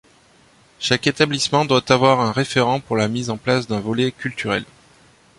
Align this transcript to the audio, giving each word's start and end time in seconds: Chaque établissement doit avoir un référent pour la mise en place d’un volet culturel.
Chaque 0.79 1.05
établissement 1.05 1.63
doit 1.63 1.91
avoir 1.91 2.21
un 2.21 2.31
référent 2.31 2.79
pour 2.79 2.95
la 2.97 3.07
mise 3.07 3.29
en 3.29 3.37
place 3.37 3.67
d’un 3.67 3.79
volet 3.81 4.11
culturel. 4.11 4.65